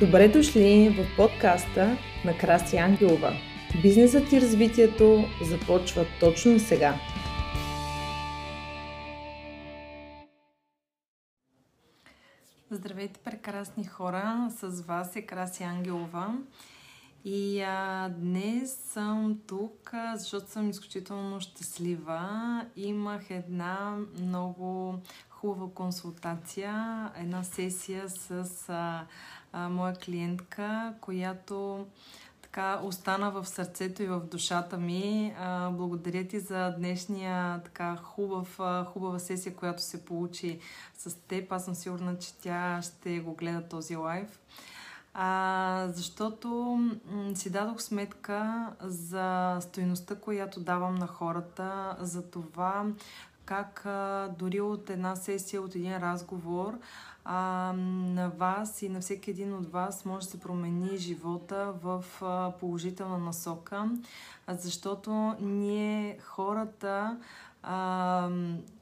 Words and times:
Добре 0.00 0.28
дошли 0.28 0.88
в 0.88 1.16
подкаста 1.16 1.98
на 2.24 2.38
Краси 2.38 2.76
Ангелова. 2.76 3.32
Бизнесът 3.82 4.32
и 4.32 4.40
развитието 4.40 5.24
започва 5.42 6.06
точно 6.20 6.58
сега. 6.58 6.94
Здравейте, 12.70 13.20
прекрасни 13.24 13.84
хора! 13.84 14.48
С 14.50 14.80
вас 14.80 15.16
е 15.16 15.22
Краси 15.22 15.62
Ангелова. 15.62 16.38
И 17.24 17.62
а, 17.62 18.08
днес 18.08 18.74
съм 18.74 19.38
тук, 19.46 19.92
защото 20.14 20.50
съм 20.50 20.70
изключително 20.70 21.40
щастлива. 21.40 22.66
Имах 22.76 23.30
една 23.30 23.96
много 24.20 24.94
хубава 25.28 25.66
консултация, 25.74 27.10
една 27.16 27.42
сесия 27.42 28.08
с 28.08 28.44
а, 28.68 29.06
а, 29.54 29.68
моя 29.68 29.94
клиентка, 29.94 30.94
която 31.00 31.86
така 32.42 32.80
остана 32.82 33.30
в 33.30 33.46
сърцето 33.46 34.02
и 34.02 34.06
в 34.06 34.20
душата 34.20 34.76
ми. 34.76 35.34
А, 35.38 35.70
благодаря 35.70 36.28
ти 36.28 36.40
за 36.40 36.74
днешния 36.78 37.60
така 37.64 37.96
хубав, 37.96 38.60
хубава 38.92 39.18
сесия, 39.18 39.54
която 39.54 39.82
се 39.82 40.04
получи 40.04 40.58
с 40.98 41.14
теб. 41.14 41.52
Аз 41.52 41.64
съм 41.64 41.74
сигурна, 41.74 42.18
че 42.18 42.34
тя 42.34 42.80
ще 42.82 43.20
го 43.20 43.34
гледа 43.34 43.68
този 43.68 43.96
лайв. 43.96 44.40
А, 45.14 45.88
защото 45.88 46.48
м- 47.10 47.36
си 47.36 47.50
дадох 47.50 47.82
сметка 47.82 48.70
за 48.80 49.58
стоеността, 49.60 50.14
която 50.14 50.60
давам 50.60 50.94
на 50.94 51.06
хората, 51.06 51.96
за 52.00 52.30
това 52.30 52.84
как 53.44 53.86
а, 53.86 54.28
дори 54.38 54.60
от 54.60 54.90
една 54.90 55.16
сесия, 55.16 55.62
от 55.62 55.74
един 55.74 55.96
разговор, 55.96 56.78
а, 57.24 57.72
на 57.76 58.28
вас 58.28 58.82
и 58.82 58.88
на 58.88 59.00
всеки 59.00 59.30
един 59.30 59.54
от 59.54 59.72
вас 59.72 60.04
може 60.04 60.26
да 60.26 60.30
се 60.30 60.40
промени 60.40 60.96
живота 60.96 61.74
в 61.82 62.04
а, 62.22 62.52
положителна 62.60 63.18
насока, 63.18 63.90
защото 64.48 65.34
ние 65.40 66.18
хората 66.22 67.18
а, 67.66 68.28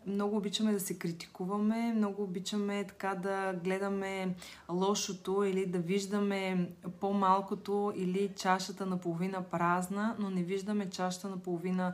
много 0.07 0.37
обичаме 0.37 0.73
да 0.73 0.81
се 0.81 0.99
критикуваме, 0.99 1.93
много 1.97 2.23
обичаме 2.23 2.85
така 2.85 3.15
да 3.15 3.53
гледаме 3.65 4.35
лошото 4.69 5.45
или 5.45 5.67
да 5.67 5.79
виждаме 5.79 6.71
по-малкото 7.01 7.93
или 7.97 8.33
чашата 8.37 8.87
наполовина 8.87 9.43
празна, 9.43 10.17
но 10.19 10.31
не 10.31 10.43
виждаме 10.43 10.91
чашата 10.91 11.29
наполовина 11.29 11.93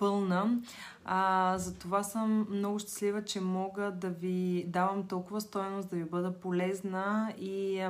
пълна. 0.00 0.58
А, 1.04 1.54
затова 1.58 2.02
съм 2.02 2.46
много 2.50 2.78
щастлива, 2.78 3.24
че 3.24 3.40
мога 3.40 3.90
да 3.90 4.08
ви 4.10 4.64
давам 4.68 5.08
толкова 5.08 5.40
стоеност, 5.40 5.88
да 5.88 5.96
ви 5.96 6.04
бъда 6.04 6.40
полезна 6.40 7.32
и 7.38 7.86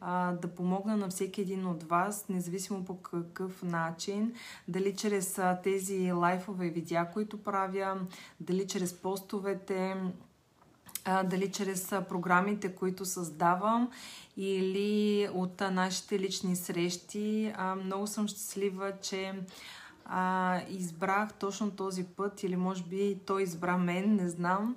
а, 0.00 0.32
да 0.32 0.48
помогна 0.48 0.96
на 0.96 1.08
всеки 1.08 1.40
един 1.40 1.66
от 1.66 1.82
вас, 1.82 2.28
независимо 2.28 2.84
по 2.84 2.96
какъв 2.96 3.62
начин. 3.62 4.34
Дали 4.68 4.96
чрез 4.96 5.38
а, 5.38 5.60
тези 5.62 6.12
лайфове 6.12 6.68
видеа, 6.68 7.10
които 7.12 7.42
правя, 7.42 7.96
дали 8.40 8.66
чрез 8.66 8.94
постовете, 8.94 9.96
а, 11.04 11.22
дали 11.22 11.50
чрез 11.52 11.92
а, 11.92 12.00
програмите, 12.00 12.74
които 12.74 13.04
създавам 13.04 13.90
или 14.36 15.28
от 15.34 15.60
а, 15.60 15.70
нашите 15.70 16.18
лични 16.18 16.56
срещи. 16.56 17.52
Много 17.84 18.06
съм 18.06 18.28
щастлива, 18.28 18.92
че 19.02 19.34
а, 20.04 20.60
избрах 20.68 21.32
точно 21.32 21.70
този 21.70 22.04
път 22.04 22.42
или 22.42 22.56
може 22.56 22.82
би 22.82 23.18
той 23.26 23.42
избра 23.42 23.76
мен, 23.76 24.16
не 24.16 24.28
знам. 24.28 24.76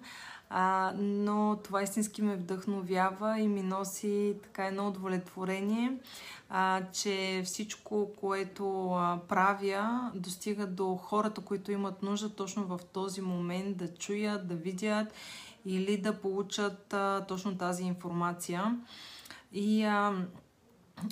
А, 0.49 0.93
но 0.97 1.59
това 1.63 1.83
истински 1.83 2.21
ме 2.21 2.35
вдъхновява 2.35 3.39
и 3.39 3.47
ми 3.47 3.61
носи 3.61 4.35
така 4.43 4.67
едно 4.67 4.87
удовлетворение, 4.87 5.97
а, 6.49 6.81
че 6.93 7.41
всичко, 7.45 8.11
което 8.19 8.91
а, 8.91 9.19
правя, 9.27 10.11
достига 10.15 10.67
до 10.67 10.95
хората, 10.95 11.41
които 11.41 11.71
имат 11.71 12.03
нужда 12.03 12.29
точно 12.29 12.63
в 12.65 12.79
този 12.93 13.21
момент 13.21 13.77
да 13.77 13.93
чуят, 13.93 14.47
да 14.47 14.55
видят 14.55 15.13
или 15.65 15.97
да 15.97 16.21
получат 16.21 16.93
а, 16.93 17.25
точно 17.27 17.57
тази 17.57 17.83
информация. 17.83 18.79
И 19.53 19.83
а, 19.83 20.13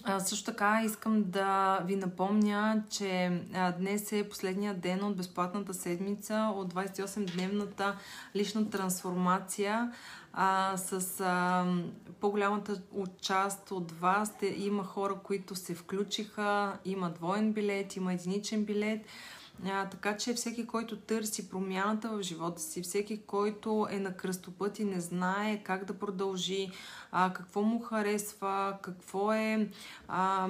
а, 0.03 0.19
също 0.19 0.45
така 0.45 0.81
искам 0.85 1.23
да 1.23 1.79
ви 1.85 1.95
напомня, 1.95 2.83
че 2.89 3.41
а, 3.53 3.71
днес 3.71 4.11
е 4.11 4.29
последния 4.29 4.73
ден 4.73 5.03
от 5.03 5.17
безплатната 5.17 5.73
седмица 5.73 6.51
от 6.55 6.73
28-дневната 6.73 7.95
лична 8.35 8.69
трансформация. 8.69 9.91
А, 10.33 10.77
с 10.77 11.21
а, 11.21 11.65
по-голямата 12.19 12.81
част 13.21 13.71
от 13.71 13.91
вас 13.91 14.37
те, 14.37 14.55
има 14.57 14.83
хора, 14.83 15.15
които 15.23 15.55
се 15.55 15.75
включиха, 15.75 16.77
има 16.85 17.09
двоен 17.09 17.53
билет, 17.53 17.95
има 17.95 18.13
единичен 18.13 18.65
билет. 18.65 19.05
А, 19.65 19.89
така 19.89 20.17
че 20.17 20.33
всеки, 20.33 20.67
който 20.67 20.97
търси 20.97 21.49
промяната 21.49 22.09
в 22.09 22.21
живота 22.21 22.61
си, 22.61 22.81
всеки, 22.81 23.21
който 23.21 23.87
е 23.91 23.99
на 23.99 24.17
кръстопът 24.17 24.79
и 24.79 24.85
не 24.85 25.01
знае 25.01 25.63
как 25.63 25.85
да 25.85 25.93
продължи, 25.93 26.71
а, 27.11 27.33
какво 27.33 27.61
му 27.61 27.79
харесва, 27.79 28.77
какво 28.81 29.33
е, 29.33 29.69
а, 30.07 30.49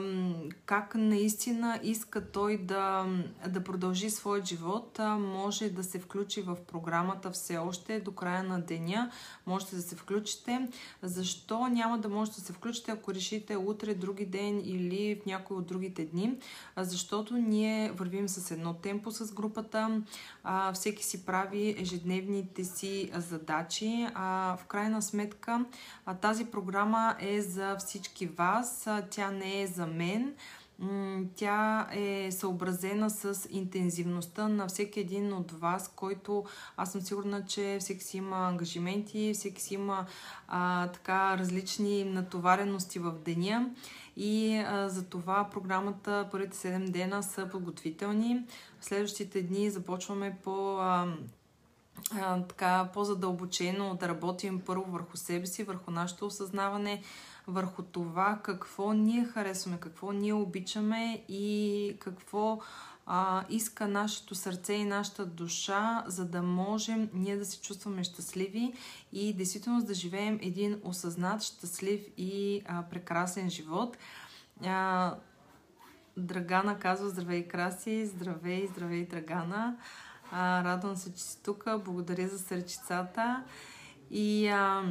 как 0.66 0.96
наистина 0.96 1.80
иска 1.84 2.31
той 2.31 2.58
да, 2.58 3.06
да 3.47 3.64
продължи 3.64 4.09
своят 4.09 4.46
живот, 4.46 5.00
а, 5.00 5.18
може 5.18 5.70
да 5.70 5.84
се 5.84 6.00
включи 6.00 6.41
в 6.41 6.58
програмата 6.68 7.31
все 7.31 7.58
още 7.58 8.00
до 8.00 8.12
края 8.12 8.44
на 8.44 8.62
деня. 8.62 9.12
Можете 9.46 9.75
да 9.75 9.81
се 9.81 9.96
включите. 9.96 10.68
Защо 11.02 11.68
няма 11.68 11.97
да 12.00 12.09
можете 12.09 12.40
да 12.40 12.46
се 12.46 12.53
включите, 12.53 12.91
ако 12.91 13.14
решите 13.14 13.58
утре, 13.58 13.94
други 13.94 14.25
ден 14.25 14.62
или 14.66 15.22
в 15.22 15.25
някой 15.25 15.58
от 15.58 15.68
другите 15.68 16.06
дни? 16.06 16.38
А, 16.75 16.84
защото 16.84 17.38
ние 17.38 17.91
вървим 17.91 18.30
с 18.30 18.52
едно 18.52 18.74
темпо 18.93 19.11
с 19.11 19.33
групата, 19.33 20.01
а, 20.43 20.73
всеки 20.73 21.03
си 21.03 21.25
прави 21.25 21.75
ежедневните 21.77 22.63
си 22.63 23.11
задачи. 23.15 24.07
А, 24.13 24.57
в 24.57 24.65
крайна 24.65 25.01
сметка 25.01 25.65
а, 26.05 26.13
тази 26.13 26.45
програма 26.45 27.15
е 27.19 27.41
за 27.41 27.75
всички 27.77 28.25
вас, 28.25 28.87
тя 29.09 29.31
не 29.31 29.61
е 29.61 29.67
за 29.67 29.87
мен. 29.87 30.33
Тя 31.35 31.87
е 31.93 32.31
съобразена 32.31 33.09
с 33.09 33.47
интензивността 33.49 34.47
на 34.47 34.67
всеки 34.67 34.99
един 34.99 35.33
от 35.33 35.51
вас, 35.51 35.93
който 35.95 36.45
аз 36.77 36.91
съм 36.91 37.01
сигурна, 37.01 37.45
че 37.45 37.77
всеки 37.79 38.03
си 38.03 38.17
има 38.17 38.37
ангажименти, 38.37 39.33
всеки 39.33 39.61
си 39.61 39.73
има 39.73 40.05
а, 40.47 40.87
така 40.87 41.37
различни 41.37 42.03
натоварености 42.03 42.99
в 42.99 43.11
деня. 43.25 43.69
И 44.17 44.57
а, 44.57 44.89
за 44.89 45.05
това 45.05 45.49
програмата 45.51 46.27
първите 46.31 46.57
7 46.57 46.89
дена 46.89 47.23
са 47.23 47.49
подготвителни. 47.49 48.43
Следващите 48.83 49.41
дни 49.41 49.69
започваме 49.69 50.38
по 50.44 50.77
а, 50.77 51.16
а, 52.11 52.41
така 52.41 52.89
по-задълбочено 52.94 53.95
да 53.99 54.07
работим 54.07 54.61
първо 54.66 54.91
върху 54.91 55.17
себе 55.17 55.45
си, 55.45 55.63
върху 55.63 55.91
нашето 55.91 56.25
осъзнаване, 56.25 57.01
върху 57.47 57.83
това 57.83 58.39
какво 58.43 58.93
ние 58.93 59.25
харесваме, 59.25 59.79
какво 59.79 60.11
ние 60.11 60.33
обичаме 60.33 61.23
и 61.29 61.95
какво 61.99 62.59
а, 63.05 63.43
иска 63.49 63.88
нашето 63.88 64.35
сърце 64.35 64.73
и 64.73 64.85
нашата 64.85 65.25
душа, 65.25 66.03
за 66.07 66.25
да 66.25 66.41
можем 66.41 67.09
ние 67.13 67.38
да 67.38 67.45
се 67.45 67.61
чувстваме 67.61 68.03
щастливи 68.03 68.73
и 69.13 69.33
действително 69.33 69.83
да 69.83 69.93
живеем 69.93 70.39
един 70.41 70.81
осъзнат, 70.83 71.43
щастлив 71.43 72.01
и 72.17 72.61
а, 72.66 72.83
прекрасен 72.83 73.49
живот. 73.49 73.97
А, 74.66 75.16
Драгана 76.18 76.79
казва 76.79 77.09
здравей, 77.09 77.47
Краси, 77.47 78.06
здравей, 78.06 78.68
здравей, 78.68 79.06
Драгана. 79.06 79.75
А, 80.31 80.63
радвам 80.63 80.96
се, 80.96 81.13
че 81.13 81.24
си 81.24 81.44
тук. 81.44 81.66
Благодаря 81.85 82.28
за 82.28 82.40
сърчицата. 82.40 83.44
И 84.12 84.47
а, 84.47 84.84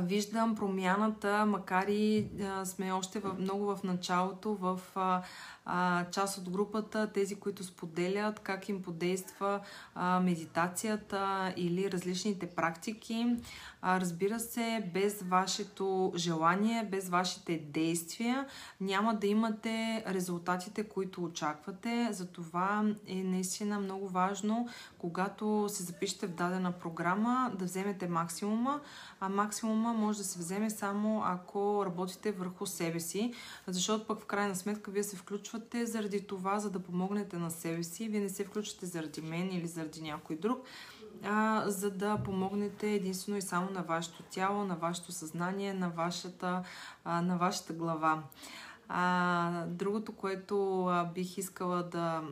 виждам 0.00 0.54
промяната, 0.54 1.46
макар 1.46 1.86
и 1.88 2.28
а, 2.42 2.64
сме 2.64 2.92
още 2.92 3.20
в, 3.20 3.34
много 3.38 3.76
в 3.76 3.82
началото, 3.84 4.54
в 4.54 4.80
а, 4.94 5.22
а, 5.70 6.04
част 6.10 6.38
от 6.38 6.50
групата, 6.50 7.12
тези, 7.12 7.34
които 7.34 7.64
споделят 7.64 8.40
как 8.40 8.68
им 8.68 8.82
подейства 8.82 9.60
а, 9.94 10.20
медитацията 10.20 11.52
или 11.56 11.92
различните 11.92 12.46
практики. 12.46 13.36
А, 13.82 14.00
разбира 14.00 14.40
се, 14.40 14.90
без 14.94 15.22
вашето 15.22 16.12
желание, 16.16 16.88
без 16.90 17.08
вашите 17.08 17.58
действия 17.58 18.46
няма 18.80 19.14
да 19.14 19.26
имате 19.26 20.04
резултатите, 20.08 20.84
които 20.84 21.24
очаквате. 21.24 22.08
Затова 22.10 22.84
е 23.06 23.14
наистина 23.14 23.80
много 23.80 24.08
важно, 24.08 24.68
когато 24.98 25.66
се 25.68 25.82
запишете 25.82 26.26
в 26.26 26.34
дадена 26.34 26.72
програма, 26.72 27.52
да 27.58 27.64
вземете 27.64 28.08
максимума. 28.08 28.80
А 29.20 29.28
максимума 29.28 29.92
може 29.92 30.18
да 30.18 30.24
се 30.24 30.38
вземе 30.38 30.70
само 30.70 31.22
ако 31.24 31.86
работите 31.86 32.32
върху 32.32 32.66
себе 32.66 33.00
си, 33.00 33.32
защото 33.66 34.06
пък 34.06 34.20
в 34.20 34.26
крайна 34.26 34.56
сметка 34.56 34.90
вие 34.90 35.02
се 35.02 35.16
включвате 35.16 35.57
заради 35.84 36.26
това, 36.26 36.58
за 36.58 36.70
да 36.70 36.78
помогнете 36.78 37.36
на 37.36 37.50
себе 37.50 37.82
си. 37.82 38.08
Вие 38.08 38.20
не 38.20 38.28
се 38.28 38.44
включвате 38.44 38.86
заради 38.86 39.20
мен 39.20 39.52
или 39.52 39.66
заради 39.66 40.02
някой 40.02 40.36
друг 40.36 40.64
а, 41.24 41.64
за 41.66 41.90
да 41.90 42.18
помогнете 42.24 42.90
единствено 42.90 43.38
и 43.38 43.42
само 43.42 43.70
на 43.70 43.82
вашето 43.82 44.22
тяло, 44.22 44.64
на 44.64 44.76
вашето 44.76 45.12
съзнание, 45.12 45.74
на 45.74 45.90
вашата, 45.90 46.62
а, 47.04 47.22
на 47.22 47.36
вашата 47.36 47.72
глава. 47.72 48.22
А, 48.88 49.64
другото, 49.66 50.12
което 50.12 50.86
а, 50.86 51.04
бих 51.14 51.38
искала 51.38 51.82
да, 51.82 52.22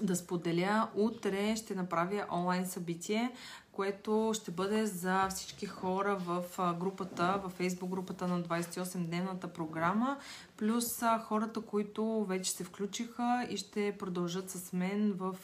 да 0.00 0.16
споделя, 0.16 0.88
утре 0.94 1.56
ще 1.56 1.74
направя 1.74 2.24
онлайн 2.30 2.66
събитие, 2.66 3.32
което 3.72 4.32
ще 4.34 4.50
бъде 4.50 4.86
за 4.86 5.28
всички 5.28 5.66
хора 5.66 6.16
в 6.16 6.44
групата, 6.78 7.40
в 7.44 7.52
Facebook 7.58 7.88
групата 7.88 8.28
на 8.28 8.42
28-дневната 8.42 9.46
програма, 9.46 10.16
плюс 10.56 11.02
хората, 11.24 11.60
които 11.60 12.24
вече 12.24 12.50
се 12.50 12.64
включиха 12.64 13.46
и 13.50 13.56
ще 13.56 13.96
продължат 13.98 14.50
с 14.50 14.72
мен 14.72 15.12
в, 15.12 15.36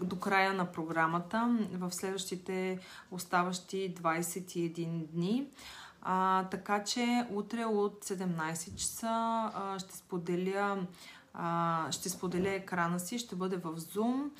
до 0.00 0.16
края 0.16 0.52
на 0.52 0.72
програмата 0.72 1.58
в 1.72 1.92
следващите 1.92 2.78
оставащи 3.10 3.94
21 3.94 5.06
дни. 5.06 5.46
А, 6.02 6.44
така 6.44 6.84
че 6.84 7.26
утре 7.30 7.64
от 7.64 8.04
17 8.04 8.74
часа 8.76 9.06
а, 9.54 9.78
ще 9.78 9.96
споделя 9.96 10.86
ще 11.90 12.08
споделя 12.08 12.50
екрана 12.50 13.00
си, 13.00 13.18
ще 13.18 13.36
бъде 13.36 13.56
в 13.56 13.76
Zoom, 13.76 14.30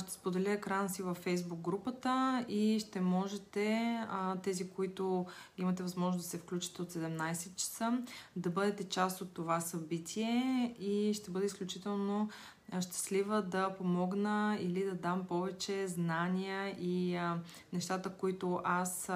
ще 0.00 0.12
споделя 0.12 0.50
екрана 0.50 0.88
си 0.88 1.02
във 1.02 1.24
Facebook 1.24 1.60
групата 1.60 2.44
и 2.48 2.78
ще 2.80 3.00
можете, 3.00 3.98
тези, 4.42 4.70
които 4.70 5.26
имате 5.58 5.82
възможност 5.82 6.24
да 6.24 6.30
се 6.30 6.38
включите 6.38 6.82
от 6.82 6.92
17 6.92 7.54
часа, 7.54 7.98
да 8.36 8.50
бъдете 8.50 8.88
част 8.88 9.20
от 9.20 9.34
това 9.34 9.60
събитие 9.60 10.74
и 10.78 11.14
ще 11.14 11.30
бъде 11.30 11.46
изключително 11.46 12.28
щастлива 12.80 13.42
да 13.42 13.74
помогна 13.74 14.58
или 14.60 14.84
да 14.84 14.94
дам 14.94 15.24
повече 15.26 15.88
знания 15.88 16.76
и 16.80 17.20
нещата, 17.72 18.10
които 18.10 18.60
аз 18.64 19.10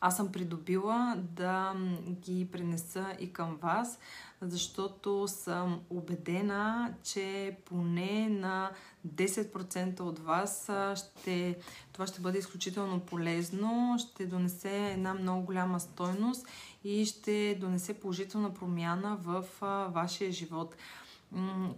аз 0.00 0.16
съм 0.16 0.32
придобила 0.32 1.14
да 1.18 1.74
ги 2.06 2.48
пренеса 2.52 3.16
и 3.20 3.32
към 3.32 3.56
вас, 3.56 3.98
защото 4.40 5.28
съм 5.28 5.80
убедена, 5.90 6.94
че 7.02 7.56
поне 7.64 8.28
на 8.28 8.70
10% 9.08 10.00
от 10.00 10.18
вас 10.18 10.70
ще, 10.94 11.58
това 11.92 12.06
ще 12.06 12.20
бъде 12.20 12.38
изключително 12.38 13.00
полезно, 13.00 13.96
ще 13.98 14.26
донесе 14.26 14.92
една 14.92 15.14
много 15.14 15.46
голяма 15.46 15.80
стойност 15.80 16.46
и 16.84 17.06
ще 17.06 17.58
донесе 17.60 18.00
положителна 18.00 18.54
промяна 18.54 19.16
в 19.20 19.44
вашия 19.92 20.32
живот. 20.32 20.76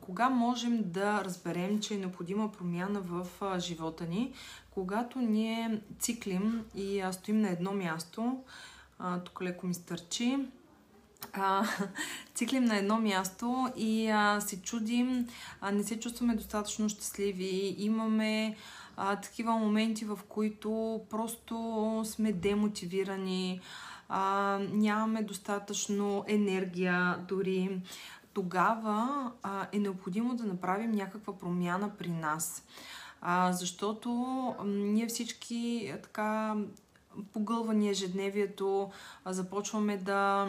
Кога 0.00 0.30
можем 0.30 0.82
да 0.90 1.24
разберем, 1.24 1.80
че 1.80 1.94
е 1.94 1.98
необходима 1.98 2.52
промяна 2.52 3.00
в 3.00 3.26
живота 3.58 4.06
ни? 4.06 4.32
Когато 4.70 5.18
ние 5.18 5.80
циклим 5.98 6.64
и 6.74 7.04
стоим 7.12 7.40
на 7.40 7.50
едно 7.50 7.72
място, 7.72 8.42
тук 9.24 9.42
леко 9.42 9.66
ми 9.66 9.74
стърчи, 9.74 10.38
циклим 12.34 12.64
на 12.64 12.76
едно 12.76 12.98
място 12.98 13.68
и 13.76 14.12
се 14.40 14.62
чудим, 14.62 15.28
не 15.72 15.84
се 15.84 16.00
чувстваме 16.00 16.34
достатъчно 16.34 16.88
щастливи, 16.88 17.74
имаме 17.78 18.56
такива 19.22 19.52
моменти, 19.52 20.04
в 20.04 20.18
които 20.28 21.00
просто 21.10 22.02
сме 22.06 22.32
демотивирани, 22.32 23.60
а, 24.08 24.58
нямаме 24.72 25.22
достатъчно 25.22 26.24
енергия 26.28 27.16
дори. 27.28 27.80
Тогава 28.32 29.32
а, 29.42 29.66
е 29.72 29.78
необходимо 29.78 30.34
да 30.36 30.44
направим 30.44 30.90
някаква 30.90 31.38
промяна 31.38 31.90
при 31.98 32.08
нас. 32.08 32.64
А, 33.20 33.52
защото 33.52 34.10
а, 34.58 34.64
ние 34.64 35.06
всички 35.06 35.92
а, 35.94 36.02
така 36.02 36.56
погълвани 37.32 37.90
ежедневието, 37.90 38.90
а, 39.24 39.32
започваме 39.32 39.96
да 39.96 40.48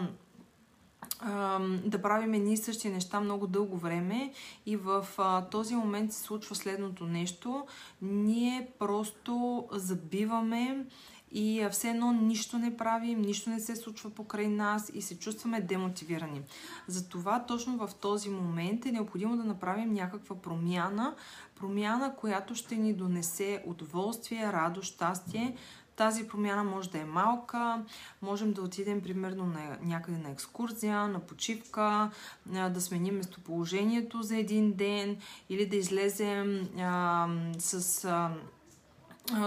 да 1.84 2.02
правим 2.02 2.34
едни 2.34 2.54
и 2.54 2.58
същи 2.58 2.90
неща 2.90 3.20
много 3.20 3.48
дълго 3.48 3.78
време 3.78 4.34
и 4.66 4.76
в 4.76 5.08
а, 5.18 5.46
този 5.46 5.76
момент 5.76 6.14
се 6.14 6.22
случва 6.22 6.56
следното 6.56 7.06
нещо. 7.06 7.66
Ние 8.02 8.68
просто 8.80 9.68
забиваме 9.72 10.86
и 11.32 11.68
все 11.72 11.90
едно 11.90 12.12
нищо 12.12 12.58
не 12.58 12.78
правим, 12.78 13.22
нищо 13.22 13.50
не 13.50 13.60
се 13.60 13.76
случва 13.76 14.10
покрай 14.10 14.48
нас 14.48 14.92
и 14.94 15.02
се 15.02 15.20
чувстваме 15.20 15.62
демотивирани. 15.62 16.42
Затова 16.88 17.46
точно 17.46 17.88
в 17.88 17.96
този 17.96 18.30
момент 18.30 18.86
е 18.86 18.92
необходимо 18.92 19.38
да 19.38 19.44
направим 19.44 19.94
някаква 19.94 20.36
промяна, 20.36 21.16
промяна, 21.60 22.16
която 22.16 22.56
ще 22.56 22.76
ни 22.76 22.94
донесе 22.94 23.64
удоволствие, 23.66 24.54
радост, 24.54 24.94
щастие, 24.94 25.56
тази 25.96 26.28
промяна 26.28 26.64
може 26.64 26.90
да 26.90 27.00
е 27.00 27.06
малка, 27.06 27.84
можем 28.22 28.54
да 28.54 28.62
отидем 28.62 29.02
примерно 29.02 29.46
на, 29.46 29.78
някъде 29.82 30.18
на 30.18 30.30
екскурзия, 30.30 31.08
на 31.08 31.20
почивка, 31.20 32.12
да 32.46 32.82
сменим 32.82 33.16
местоположението 33.16 34.22
за 34.22 34.38
един 34.38 34.74
ден 34.74 35.18
или 35.50 35.66
да 35.66 35.76
излезем 35.76 36.70
а, 36.80 37.28
с... 37.60 38.06
А, 38.06 38.32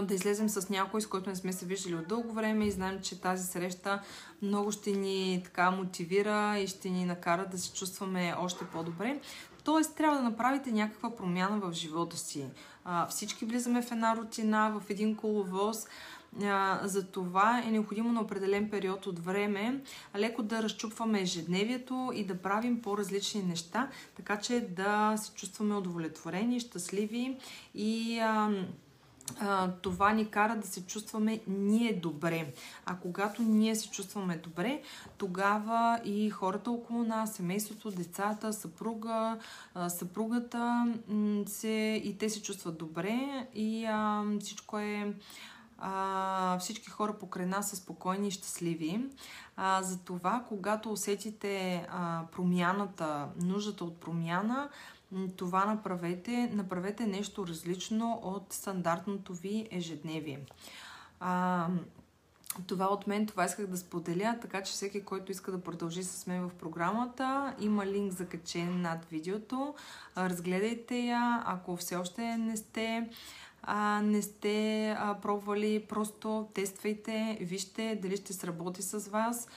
да 0.03 0.15
излезем 0.15 0.49
с 0.49 0.69
някой, 0.69 1.01
с 1.01 1.07
който 1.07 1.31
не 1.31 1.37
сме 1.37 1.53
се 1.53 1.67
виждали 1.67 1.95
от 1.95 2.09
дълго 2.09 2.33
време 2.33 2.67
и 2.67 2.71
знаем, 2.71 3.01
че 3.03 3.21
тази 3.21 3.47
среща 3.47 4.03
много 4.43 4.73
ще 4.73 4.91
ни 4.91 5.41
така 5.45 5.71
мотивира 5.71 6.59
и 6.59 6.67
ще 6.67 6.91
ни 6.91 7.05
накара 7.05 7.47
да 7.47 7.59
се 7.59 7.73
чувстваме 7.73 8.35
още 8.39 8.65
по-добре. 8.65 9.21
Тоест, 9.65 9.97
трябва 9.97 10.17
да 10.17 10.23
направите 10.23 10.73
някаква 10.73 11.17
промяна 11.17 11.59
в 11.59 11.73
живота 11.73 12.17
си. 12.17 12.47
А, 12.85 13.07
всички 13.07 13.45
влизаме 13.45 13.83
в 13.83 13.93
една 13.93 14.17
рутина, 14.17 14.81
в 14.81 14.91
един 14.91 15.17
коловоз. 15.17 15.87
За 16.83 17.07
това 17.13 17.63
е 17.67 17.71
необходимо 17.71 18.13
на 18.13 18.21
определен 18.21 18.71
период 18.71 19.07
от 19.07 19.19
време 19.19 19.81
леко 20.17 20.43
да 20.43 20.63
разчупваме 20.63 21.21
ежедневието 21.21 22.13
и 22.15 22.25
да 22.25 22.39
правим 22.43 22.83
по-различни 22.83 23.43
неща, 23.43 23.89
така 24.17 24.41
че 24.41 24.61
да 24.61 25.15
се 25.17 25.33
чувстваме 25.33 25.75
удовлетворени, 25.75 26.61
щастливи 26.61 27.37
и 27.75 28.19
а, 28.19 28.51
това 29.83 30.13
ни 30.13 30.31
кара 30.31 30.57
да 30.57 30.67
се 30.67 30.87
чувстваме 30.87 31.41
ние 31.47 31.93
добре. 31.93 32.53
А 32.87 32.97
когато 32.97 33.43
ние 33.43 33.77
се 33.77 33.91
чувстваме 33.91 34.37
добре, 34.37 34.83
тогава 35.19 36.01
и 36.05 36.31
хората 36.31 36.71
около 36.71 37.05
нас, 37.05 37.35
семейството, 37.35 37.91
децата, 37.91 38.53
съпруга, 38.53 39.39
съпругата 39.89 40.95
се, 41.47 42.03
и 42.05 42.19
те 42.19 42.31
се 42.31 42.43
чувстват 42.43 42.79
добре 42.79 43.47
и 43.55 43.85
а, 43.85 44.25
всичко 44.41 44.79
е 44.79 45.15
а, 45.79 46.59
всички 46.59 46.91
хора 46.91 47.19
покрай 47.19 47.47
нас 47.47 47.71
са 47.71 47.77
спокойни 47.77 48.29
и 48.29 48.31
щастливи. 48.31 49.07
А, 49.57 49.83
затова, 49.83 50.45
когато 50.49 50.93
усетите 50.93 51.87
а, 51.91 52.23
промяната, 52.33 53.29
нуждата 53.41 53.85
от 53.85 54.01
промяна, 54.01 54.69
това 55.37 55.65
направете, 55.65 56.51
направете 56.53 57.07
нещо 57.07 57.47
различно 57.47 58.21
от 58.23 58.53
стандартното 58.53 59.35
ви 59.35 59.69
ежедневие. 59.71 60.41
А, 61.21 61.69
това 62.67 62.87
от 62.87 63.07
мен, 63.07 63.27
това 63.27 63.45
исках 63.45 63.67
да 63.67 63.77
споделя, 63.77 64.39
така 64.43 64.63
че 64.63 64.73
всеки, 64.73 65.05
който 65.05 65.33
иска 65.33 65.53
да 65.53 65.61
продължи 65.61 66.05
с 66.05 66.27
мен 66.27 66.49
в 66.49 66.55
програмата, 66.55 67.55
има 67.61 67.87
линк 67.87 68.13
закачен 68.13 68.81
над 68.81 69.05
видеото. 69.05 69.75
Разгледайте 70.17 70.99
я, 70.99 71.43
ако 71.47 71.77
все 71.77 71.97
още 71.97 72.37
не 72.37 72.57
сте 72.57 73.09
а, 73.67 74.03
не 74.03 74.23
сте 74.23 74.91
а, 74.91 75.15
пробвали, 75.23 75.85
просто 75.89 76.49
тествайте, 76.55 77.39
вижте 77.41 77.99
дали 78.03 78.17
ще 78.17 78.33
сработи 78.33 78.83
с 78.83 79.11
вас. 79.11 79.49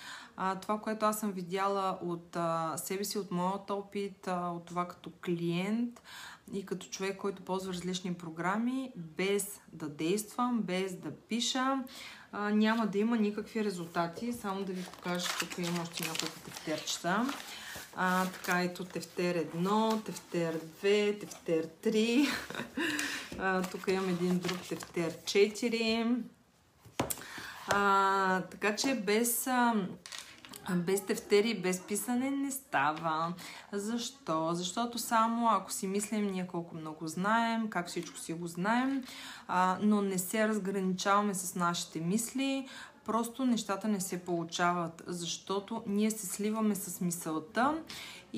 Това, 0.62 0.80
което 0.80 1.06
аз 1.06 1.20
съм 1.20 1.32
видяла 1.32 1.98
от 2.02 2.36
а, 2.36 2.74
себе 2.78 3.04
си, 3.04 3.18
от 3.18 3.32
моят 3.32 3.70
опит, 3.70 4.28
а, 4.28 4.50
от 4.50 4.66
това 4.66 4.88
като 4.88 5.12
клиент 5.26 6.02
и 6.54 6.66
като 6.66 6.88
човек, 6.88 7.18
който 7.18 7.42
ползва 7.42 7.74
различни 7.74 8.14
програми, 8.14 8.92
без 8.96 9.60
да 9.74 9.90
действам, 9.90 10.62
без 10.62 10.96
да 10.96 11.12
пиша, 11.12 11.84
а, 12.32 12.50
няма 12.50 12.88
да 12.88 12.98
има 12.98 13.18
никакви 13.18 13.64
резултати. 13.64 14.34
Само 14.34 14.64
да 14.64 14.74
ви 14.74 14.84
покажа, 14.84 15.28
тук 15.40 15.58
има 15.58 15.82
още 15.82 16.04
няколко 16.04 16.40
тефтерчета. 16.46 17.26
А, 17.96 18.26
така, 18.26 18.62
ето 18.62 18.86
тефтер 18.86 19.46
1, 19.46 20.04
тефтер 20.04 20.60
2, 20.84 21.20
тефтер 21.20 21.68
3. 21.84 22.28
а, 23.40 23.62
тук 23.62 23.88
имам 23.88 24.10
един 24.10 24.40
друг 24.40 24.58
тефтер 24.70 25.12
4. 25.12 26.18
А, 27.68 28.42
така 28.42 28.76
че 28.76 28.96
без... 28.96 29.48
А, 29.48 29.74
без 30.76 31.06
тефтери, 31.06 31.60
без 31.62 31.80
писане 31.80 32.32
не 32.32 32.52
става. 32.52 33.34
Защо? 33.72 34.50
Защото 34.54 34.98
само 34.98 35.50
ако 35.50 35.72
си 35.72 35.88
мислим 35.88 36.32
ние 36.32 36.48
колко 36.48 36.76
много 36.76 37.08
знаем, 37.08 37.70
как 37.70 37.88
всичко 37.88 38.18
си 38.18 38.34
го 38.34 38.48
знаем, 38.48 39.04
а, 39.48 39.78
но 39.82 40.02
не 40.02 40.18
се 40.18 40.48
разграничаваме 40.48 41.34
с 41.34 41.56
нашите 41.56 42.00
мисли, 42.00 42.68
просто 43.06 43.46
нещата 43.46 43.88
не 43.88 44.00
се 44.00 44.26
получават, 44.26 45.04
защото 45.08 45.84
ние 45.88 46.12
се 46.12 46.28
сливаме 46.28 46.76
с 46.76 47.02
мисълта 47.02 47.78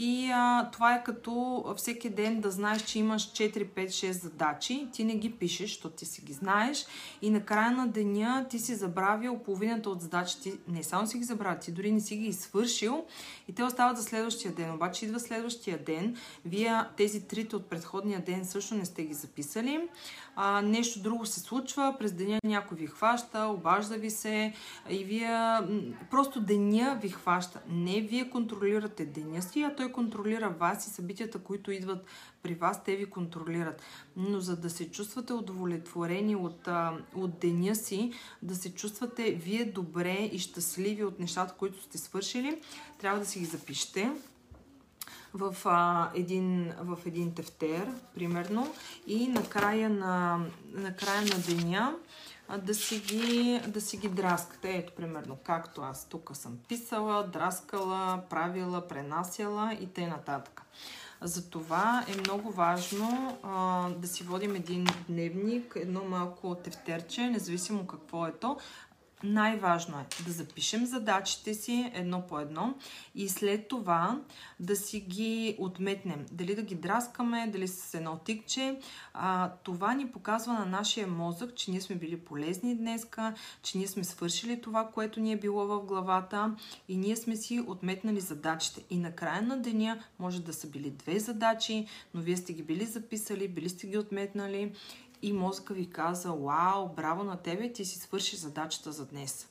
И 0.01 0.31
а, 0.33 0.69
това 0.71 0.95
е 0.95 1.03
като 1.03 1.63
всеки 1.77 2.09
ден 2.09 2.41
да 2.41 2.51
знаеш, 2.51 2.81
че 2.81 2.99
имаш 2.99 3.31
4, 3.31 3.65
5, 3.65 3.87
6 3.87 4.11
задачи. 4.11 4.87
Ти 4.93 5.03
не 5.03 5.15
ги 5.15 5.31
пишеш, 5.31 5.69
защото 5.69 5.95
ти 5.95 6.05
си 6.05 6.21
ги 6.21 6.33
знаеш. 6.33 6.85
И 7.21 7.29
на 7.29 7.45
края 7.45 7.71
на 7.71 7.87
деня 7.87 8.45
ти 8.49 8.59
си 8.59 8.75
забравил 8.75 9.37
половината 9.37 9.89
от 9.89 10.01
задачите. 10.01 10.53
Не 10.67 10.83
само 10.83 11.07
си 11.07 11.17
ги 11.17 11.23
забравил, 11.23 11.59
ти 11.59 11.71
дори 11.71 11.91
не 11.91 11.99
си 11.99 12.17
ги 12.17 12.33
свършил. 12.33 13.05
И 13.47 13.53
те 13.53 13.63
остават 13.63 13.97
за 13.97 14.03
следващия 14.03 14.53
ден. 14.53 14.73
Обаче 14.73 15.05
идва 15.05 15.19
следващия 15.19 15.83
ден. 15.83 16.15
Вие 16.45 16.83
тези 16.97 17.27
трите 17.27 17.55
от 17.55 17.65
предходния 17.65 18.19
ден 18.19 18.45
също 18.45 18.75
не 18.75 18.85
сте 18.85 19.03
ги 19.03 19.13
записали 19.13 19.79
а, 20.41 20.61
нещо 20.61 20.99
друго 20.99 21.25
се 21.25 21.39
случва, 21.39 21.95
през 21.99 22.13
деня 22.13 22.39
някой 22.43 22.77
ви 22.77 22.87
хваща, 22.87 23.45
обажда 23.45 23.95
ви 23.95 24.09
се 24.09 24.53
и 24.89 25.03
вие 25.03 25.59
просто 26.11 26.41
деня 26.41 26.99
ви 27.01 27.09
хваща. 27.09 27.59
Не 27.69 28.01
вие 28.01 28.29
контролирате 28.29 29.05
деня 29.05 29.41
си, 29.41 29.61
а 29.61 29.75
той 29.75 29.88
контролира 29.91 30.49
вас 30.49 30.87
и 30.87 30.89
събитията, 30.89 31.39
които 31.39 31.71
идват 31.71 32.05
при 32.43 32.55
вас, 32.55 32.83
те 32.83 32.95
ви 32.95 33.05
контролират. 33.05 33.81
Но 34.15 34.39
за 34.39 34.57
да 34.57 34.69
се 34.69 34.91
чувствате 34.91 35.33
удовлетворени 35.33 36.35
от, 36.35 36.67
от 37.15 37.39
деня 37.39 37.75
си, 37.75 38.11
да 38.41 38.55
се 38.55 38.73
чувствате 38.73 39.31
вие 39.31 39.65
добре 39.65 40.29
и 40.31 40.39
щастливи 40.39 41.03
от 41.03 41.19
нещата, 41.19 41.53
които 41.53 41.83
сте 41.83 41.97
свършили, 41.97 42.61
трябва 42.99 43.19
да 43.19 43.25
си 43.25 43.39
ги 43.39 43.45
запишете 43.45 44.11
в, 45.33 45.55
а, 45.65 46.09
един, 46.15 46.73
в 46.81 46.97
един 47.05 47.33
тефтер, 47.33 47.87
примерно, 48.15 48.73
и 49.07 49.27
накрая 49.27 49.89
на, 49.89 50.45
накрая 50.73 51.21
на 51.21 51.39
деня 51.47 51.95
да, 52.57 52.73
си 52.73 52.99
ги, 52.99 53.61
да 53.67 53.81
си 53.81 53.97
ги 53.97 54.09
драскате. 54.09 54.77
Ето, 54.77 54.93
примерно, 54.93 55.37
както 55.43 55.81
аз 55.81 56.05
тук 56.09 56.31
съм 56.33 56.57
писала, 56.67 57.27
драскала, 57.27 58.23
правила, 58.29 58.87
пренасяла 58.87 59.73
и 59.73 59.87
т.н. 59.87 60.41
Затова 61.21 62.05
е 62.07 62.19
много 62.19 62.51
важно 62.51 63.37
а, 63.43 63.89
да 63.89 64.07
си 64.07 64.23
водим 64.23 64.55
един 64.55 64.85
дневник, 65.09 65.73
едно 65.75 66.03
малко 66.03 66.55
тефтерче, 66.55 67.29
независимо 67.29 67.87
какво 67.87 68.27
е 68.27 68.31
то, 68.31 68.57
най-важно 69.23 69.99
е 69.99 70.23
да 70.23 70.31
запишем 70.31 70.85
задачите 70.85 71.53
си 71.53 71.91
едно 71.93 72.27
по 72.27 72.39
едно 72.39 72.75
и 73.15 73.29
след 73.29 73.67
това 73.67 74.21
да 74.59 74.75
си 74.75 74.99
ги 74.99 75.55
отметнем. 75.59 76.25
Дали 76.31 76.55
да 76.55 76.61
ги 76.61 76.75
драскаме, 76.75 77.47
дали 77.47 77.67
с 77.67 77.93
едно 77.93 78.17
тикче. 78.17 78.79
А, 79.13 79.51
това 79.63 79.93
ни 79.93 80.11
показва 80.11 80.53
на 80.53 80.65
нашия 80.65 81.07
мозък, 81.07 81.55
че 81.55 81.71
ние 81.71 81.81
сме 81.81 81.95
били 81.95 82.17
полезни 82.17 82.75
днеска, 82.75 83.33
че 83.63 83.77
ние 83.77 83.87
сме 83.87 84.03
свършили 84.03 84.61
това, 84.61 84.87
което 84.93 85.19
ни 85.19 85.31
е 85.31 85.39
било 85.39 85.67
в 85.67 85.85
главата 85.85 86.55
и 86.87 86.97
ние 86.97 87.15
сме 87.15 87.35
си 87.35 87.63
отметнали 87.67 88.19
задачите. 88.19 88.83
И 88.89 88.97
на 88.97 89.11
края 89.11 89.41
на 89.41 89.57
деня 89.57 90.03
може 90.19 90.41
да 90.41 90.53
са 90.53 90.67
били 90.67 90.89
две 90.89 91.19
задачи, 91.19 91.87
но 92.13 92.21
вие 92.21 92.37
сте 92.37 92.53
ги 92.53 92.63
били 92.63 92.85
записали, 92.85 93.47
били 93.47 93.69
сте 93.69 93.87
ги 93.87 93.97
отметнали 93.97 94.71
и 95.21 95.33
мозъка 95.33 95.73
ви 95.73 95.89
каза, 95.89 96.31
вау, 96.31 96.89
браво 96.89 97.23
на 97.23 97.37
тебе, 97.37 97.73
ти 97.73 97.85
си 97.85 97.99
свърши 97.99 98.35
задачата 98.35 98.91
за 98.91 99.05
днес. 99.05 99.47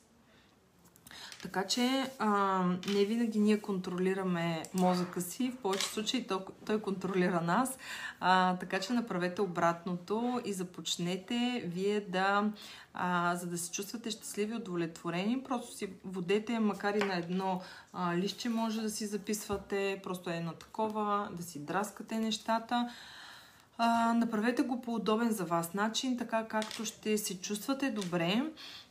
Така 1.41 1.67
че 1.67 2.11
а, 2.19 2.63
не 2.93 3.05
винаги 3.05 3.39
ние 3.39 3.61
контролираме 3.61 4.63
мозъка 4.73 5.21
си, 5.21 5.51
в 5.51 5.61
повече 5.61 5.85
случаи 5.85 6.27
той, 6.27 6.39
той 6.65 6.81
контролира 6.81 7.41
нас. 7.41 7.77
А, 8.19 8.57
така 8.57 8.79
че 8.79 8.93
направете 8.93 9.41
обратното 9.41 10.41
и 10.45 10.53
започнете 10.53 11.63
вие 11.65 12.01
да, 12.01 12.51
а, 12.93 13.35
за 13.35 13.47
да 13.47 13.57
се 13.57 13.71
чувствате 13.71 14.11
щастливи, 14.11 14.55
удовлетворени, 14.55 15.43
просто 15.43 15.75
си 15.75 15.89
водете, 16.05 16.59
макар 16.59 16.93
и 16.93 17.03
на 17.03 17.17
едно 17.17 17.61
а, 17.93 18.17
лище 18.17 18.49
може 18.49 18.81
да 18.81 18.89
си 18.89 19.05
записвате, 19.05 19.99
просто 20.03 20.29
е 20.29 20.39
на 20.39 20.53
такова, 20.53 21.29
да 21.31 21.43
си 21.43 21.59
драскате 21.59 22.19
нещата. 22.19 22.89
А, 23.81 24.13
направете 24.13 24.61
го 24.61 24.81
по 24.81 24.93
удобен 24.95 25.31
за 25.31 25.45
вас 25.45 25.73
начин, 25.73 26.17
така 26.17 26.47
както 26.47 26.85
ще 26.85 27.17
се 27.17 27.41
чувствате 27.41 27.91
добре, 27.91 28.43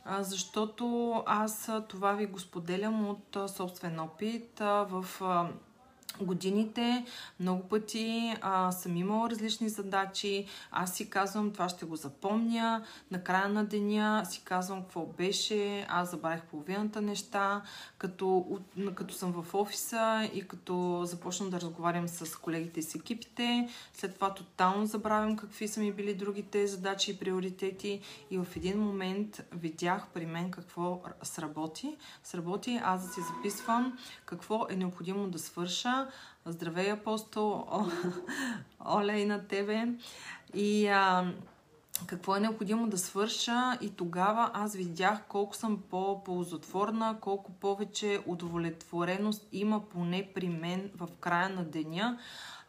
а, 0.05 0.23
защото 0.23 1.13
аз 1.25 1.71
това 1.87 2.13
ви 2.13 2.25
го 2.25 2.39
споделям 2.39 3.09
от 3.09 3.35
а, 3.35 3.47
собствен 3.47 3.99
опит 3.99 4.61
а, 4.61 4.85
в 4.89 5.05
а, 5.21 5.47
годините 6.25 7.05
много 7.39 7.63
пъти 7.63 8.35
а, 8.41 8.71
съм 8.71 8.97
имала 8.97 9.29
различни 9.29 9.69
задачи. 9.69 10.45
Аз 10.71 10.95
си 10.95 11.09
казвам, 11.09 11.51
това 11.51 11.69
ще 11.69 11.85
го 11.85 11.95
запомня. 11.95 12.83
На 13.11 13.23
края 13.23 13.49
на 13.49 13.65
деня 13.65 14.23
си 14.29 14.41
казвам 14.43 14.81
какво 14.81 15.05
беше. 15.05 15.85
Аз 15.89 16.11
забравих 16.11 16.43
половината 16.43 17.01
неща. 17.01 17.61
Като, 17.97 18.59
като 18.95 19.13
съм 19.13 19.43
в 19.43 19.53
офиса 19.55 20.29
и 20.33 20.47
като 20.47 21.01
започна 21.05 21.49
да 21.49 21.61
разговарям 21.61 22.07
с 22.07 22.35
колегите 22.35 22.81
с 22.81 22.95
екипите, 22.95 23.69
след 23.93 24.15
това 24.15 24.33
тотално 24.33 24.85
забравям 24.85 25.37
какви 25.37 25.67
са 25.67 25.79
ми 25.79 25.91
били 25.91 26.13
другите 26.13 26.67
задачи 26.67 27.11
и 27.11 27.17
приоритети. 27.17 28.01
И 28.31 28.37
в 28.37 28.47
един 28.55 28.79
момент 28.79 29.41
видях 29.51 30.07
при 30.13 30.25
мен 30.25 30.51
какво 30.51 31.01
сработи. 31.23 31.97
Сработи 32.23 32.79
аз 32.83 33.07
да 33.07 33.13
си 33.13 33.19
записвам 33.21 33.97
какво 34.25 34.65
е 34.69 34.75
необходимо 34.75 35.27
да 35.27 35.39
свърша 35.39 36.07
Здравей, 36.45 36.91
апостол! 36.91 37.65
О, 37.71 37.85
Оля 38.85 39.13
и 39.13 39.25
на 39.25 39.47
тебе! 39.47 39.87
И 40.53 40.87
а, 40.87 41.33
какво 42.05 42.35
е 42.35 42.39
необходимо 42.39 42.87
да 42.87 42.97
свърша 42.97 43.77
и 43.81 43.89
тогава 43.89 44.51
аз 44.53 44.75
видях 44.75 45.21
колко 45.27 45.55
съм 45.55 45.81
по-ползотворна, 45.89 47.17
колко 47.21 47.51
повече 47.51 48.19
удовлетвореност 48.25 49.47
има 49.51 49.89
поне 49.89 50.29
при 50.35 50.49
мен 50.49 50.91
в 50.95 51.07
края 51.19 51.49
на 51.49 51.63
деня. 51.63 52.19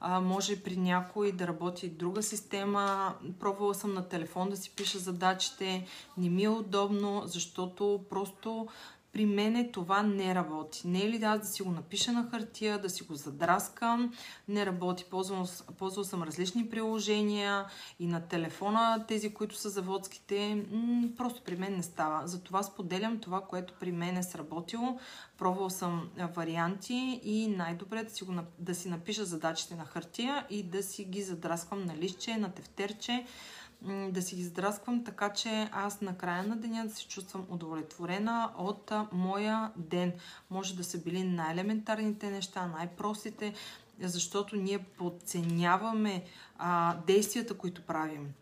А, 0.00 0.20
може 0.20 0.62
при 0.62 0.76
някой 0.76 1.32
да 1.32 1.46
работи 1.46 1.88
друга 1.88 2.22
система. 2.22 3.14
Пробвала 3.40 3.74
съм 3.74 3.94
на 3.94 4.08
телефон 4.08 4.50
да 4.50 4.56
си 4.56 4.70
пиша 4.76 4.98
задачите. 4.98 5.86
Не 6.16 6.28
ми 6.28 6.44
е 6.44 6.48
удобно, 6.48 7.22
защото 7.24 8.04
просто 8.10 8.68
при 9.12 9.26
мене 9.26 9.70
това 9.70 10.02
не 10.02 10.34
работи. 10.34 10.88
Не 10.88 11.04
е 11.04 11.08
ли 11.08 11.24
аз 11.24 11.40
да 11.40 11.46
си 11.46 11.62
го 11.62 11.70
напиша 11.70 12.12
на 12.12 12.28
хартия, 12.30 12.78
да 12.78 12.90
си 12.90 13.02
го 13.02 13.14
задраскам? 13.14 14.12
Не 14.48 14.66
работи. 14.66 15.04
Ползвал, 15.10 15.46
ползвал 15.78 16.04
съм 16.04 16.22
различни 16.22 16.70
приложения 16.70 17.64
и 18.00 18.06
на 18.06 18.20
телефона, 18.20 19.04
тези, 19.08 19.34
които 19.34 19.56
са 19.56 19.68
заводските. 19.68 20.64
М- 20.72 21.08
просто 21.16 21.42
при 21.42 21.56
мен 21.56 21.76
не 21.76 21.82
става. 21.82 22.26
Затова 22.28 22.62
споделям 22.62 23.18
това, 23.18 23.40
което 23.40 23.74
при 23.80 23.92
мен 23.92 24.16
е 24.16 24.22
сработило. 24.22 24.98
Пробвал 25.38 25.70
съм 25.70 26.10
варианти 26.34 27.20
и 27.24 27.46
най-добре 27.46 28.04
да 28.04 28.10
си, 28.10 28.24
го, 28.24 28.34
да 28.58 28.74
си 28.74 28.88
напиша 28.88 29.24
задачите 29.24 29.74
на 29.74 29.84
хартия 29.84 30.46
и 30.50 30.62
да 30.62 30.82
си 30.82 31.04
ги 31.04 31.22
задрасквам 31.22 31.84
на 31.84 31.96
листче, 31.96 32.36
на 32.36 32.52
тефтерче 32.52 33.26
да 33.82 34.22
си 34.22 34.36
ги 34.36 34.44
здрасквам, 34.44 35.04
така 35.04 35.32
че 35.32 35.68
аз 35.72 36.00
на 36.00 36.16
края 36.16 36.42
на 36.42 36.56
деня 36.56 36.86
да 36.86 36.94
се 36.94 37.08
чувствам 37.08 37.46
удовлетворена 37.50 38.50
от 38.58 38.92
моя 39.12 39.70
ден. 39.76 40.12
Може 40.50 40.76
да 40.76 40.84
са 40.84 40.98
били 40.98 41.24
най-елементарните 41.24 42.30
неща, 42.30 42.66
най-простите, 42.66 43.54
защото 44.00 44.56
ние 44.56 44.78
подценяваме 44.78 46.24
а, 46.58 46.96
действията, 47.06 47.54
които 47.54 47.82
правим. 47.82 48.32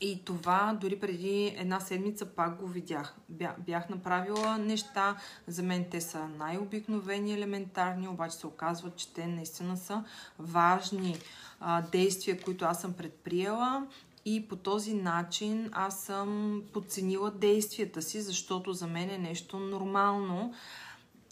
И 0.00 0.24
това 0.24 0.78
дори 0.80 1.00
преди 1.00 1.54
една 1.56 1.80
седмица 1.80 2.26
пак 2.26 2.56
го 2.56 2.66
видях. 2.66 3.16
Бях 3.58 3.88
направила 3.88 4.58
неща, 4.58 5.16
за 5.46 5.62
мен 5.62 5.86
те 5.90 6.00
са 6.00 6.28
най-обикновени, 6.28 7.32
елементарни, 7.32 8.08
обаче 8.08 8.36
се 8.36 8.46
оказва, 8.46 8.90
че 8.96 9.14
те 9.14 9.26
наистина 9.26 9.76
са 9.76 10.04
важни 10.38 11.16
а, 11.60 11.82
действия, 11.82 12.40
които 12.40 12.64
аз 12.64 12.80
съм 12.80 12.92
предприела 12.92 13.86
и 14.24 14.48
по 14.48 14.56
този 14.56 14.94
начин 14.94 15.70
аз 15.72 16.00
съм 16.00 16.62
подценила 16.72 17.30
действията 17.30 18.02
си, 18.02 18.20
защото 18.20 18.72
за 18.72 18.86
мен 18.86 19.10
е 19.10 19.18
нещо 19.18 19.58
нормално. 19.58 20.54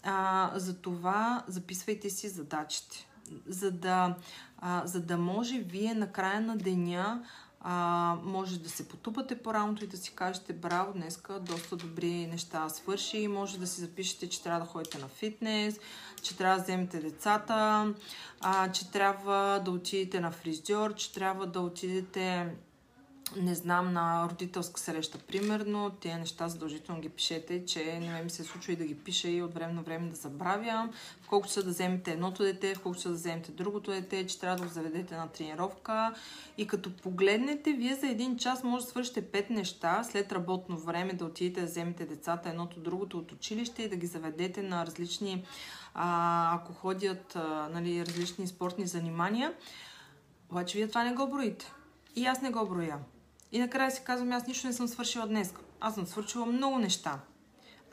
А, 0.03 0.51
затова 0.55 1.43
записвайте 1.47 2.09
си 2.09 2.29
задачите. 2.29 3.07
За 3.47 3.71
да, 3.71 4.15
а, 4.57 4.81
за 4.85 5.01
да 5.01 5.17
може 5.17 5.59
вие 5.59 5.93
на 5.93 6.11
края 6.11 6.41
на 6.41 6.57
деня 6.57 7.23
а, 7.65 8.17
може 8.23 8.59
да 8.59 8.69
се 8.69 8.87
потупате 8.87 9.35
по 9.35 9.53
рамото 9.53 9.83
и 9.83 9.87
да 9.87 9.97
си 9.97 10.15
кажете 10.15 10.53
браво, 10.53 10.93
днеска 10.93 11.39
доста 11.39 11.75
добри 11.75 12.27
неща 12.27 12.69
свърши. 12.69 13.27
Може 13.27 13.59
да 13.59 13.67
си 13.67 13.81
запишете, 13.81 14.29
че 14.29 14.43
трябва 14.43 14.59
да 14.59 14.65
ходите 14.65 14.97
на 14.97 15.07
фитнес, 15.07 15.79
че 16.21 16.37
трябва 16.37 16.57
да 16.57 16.63
вземете 16.63 16.99
децата, 16.99 17.93
а, 18.41 18.71
че 18.71 18.91
трябва 18.91 19.61
да 19.65 19.71
отидете 19.71 20.19
на 20.19 20.31
фризьор, 20.31 20.95
че 20.95 21.13
трябва 21.13 21.47
да 21.47 21.61
отидете 21.61 22.55
не 23.35 23.55
знам, 23.55 23.93
на 23.93 24.29
родителска 24.29 24.79
среща, 24.79 25.17
примерно, 25.17 25.89
тези 25.89 26.15
неща 26.15 26.47
задължително 26.47 27.01
ги 27.01 27.09
пишете, 27.09 27.65
че 27.65 27.99
не 27.99 28.23
ми 28.23 28.29
се 28.29 28.43
случва 28.43 28.73
и 28.73 28.75
да 28.75 28.85
ги 28.85 28.95
пиша 28.95 29.29
и 29.29 29.41
от 29.41 29.53
време 29.53 29.73
на 29.73 29.81
време 29.81 30.09
да 30.09 30.15
забравям. 30.15 30.91
В 31.21 31.27
колко 31.27 31.47
часа 31.47 31.63
да 31.63 31.69
вземете 31.69 32.11
едното 32.11 32.43
дете, 32.43 32.75
в 32.75 32.79
колко 32.79 32.95
часа 32.95 33.09
да 33.09 33.15
вземете 33.15 33.51
другото 33.51 33.91
дете, 33.91 34.27
че 34.27 34.39
трябва 34.39 34.57
да 34.57 34.63
го 34.63 34.69
заведете 34.69 35.15
на 35.15 35.27
тренировка. 35.27 36.13
И 36.57 36.67
като 36.67 36.95
погледнете, 36.95 37.73
вие 37.73 37.95
за 37.95 38.07
един 38.07 38.37
час 38.37 38.63
може 38.63 38.85
да 38.85 38.91
свършите 38.91 39.21
пет 39.21 39.49
неща, 39.49 40.03
след 40.03 40.31
работно 40.31 40.77
време 40.77 41.13
да 41.13 41.25
отидете 41.25 41.61
да 41.61 41.67
вземете 41.67 42.05
децата 42.05 42.49
едното, 42.49 42.79
другото 42.79 43.17
от 43.17 43.31
училище 43.31 43.83
и 43.83 43.89
да 43.89 43.95
ги 43.95 44.07
заведете 44.07 44.61
на 44.61 44.85
различни, 44.85 45.45
а, 45.93 46.55
ако 46.55 46.73
ходят 46.73 47.35
а, 47.35 47.69
нали, 47.73 48.05
различни 48.05 48.47
спортни 48.47 48.87
занимания. 48.87 49.53
Обаче 50.49 50.77
вие 50.77 50.87
това 50.87 51.03
не 51.03 51.13
го 51.13 51.27
броите. 51.27 51.71
И 52.15 52.25
аз 52.25 52.41
не 52.41 52.49
го 52.49 52.65
броя. 52.65 52.99
И 53.53 53.59
накрая 53.59 53.91
си 53.91 54.01
казвам, 54.03 54.31
аз 54.31 54.47
нищо 54.47 54.67
не 54.67 54.73
съм 54.73 54.87
свършила 54.87 55.27
днес. 55.27 55.53
Аз 55.79 55.95
съм 55.95 56.05
свършила 56.05 56.45
много 56.45 56.79
неща. 56.79 57.19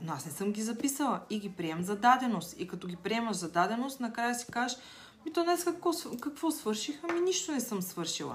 Но 0.03 0.13
аз 0.13 0.27
не 0.27 0.33
съм 0.33 0.53
ги 0.53 0.63
записала 0.63 1.21
и 1.31 1.39
ги 1.39 1.53
приемам 1.53 1.85
за 1.85 1.97
даденост. 1.97 2.55
И 2.59 2.69
като 2.69 2.87
ги 2.87 2.97
приемаш 2.97 3.37
за 3.37 3.51
даденост, 3.51 4.01
накрая 4.01 4.35
си 4.35 4.47
кажеш, 4.53 4.79
ми 5.27 5.33
то 5.33 5.45
днес 5.45 5.65
какво, 5.65 5.91
какво 6.21 6.51
свърших? 6.51 7.01
Ами 7.11 7.21
нищо 7.21 7.53
не 7.53 7.61
съм 7.61 7.83
свършила. 7.83 8.35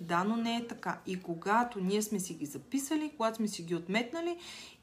Да, 0.00 0.24
но 0.24 0.36
не 0.36 0.56
е 0.56 0.66
така. 0.66 0.98
И 1.06 1.22
когато 1.22 1.80
ние 1.80 2.02
сме 2.02 2.20
си 2.20 2.34
ги 2.34 2.46
записали, 2.46 3.12
когато 3.16 3.36
сме 3.36 3.48
си 3.48 3.62
ги 3.62 3.74
отметнали 3.74 4.38